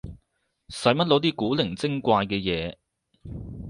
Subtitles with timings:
[0.69, 2.75] 使乜攞啲古靈精怪嘅嘢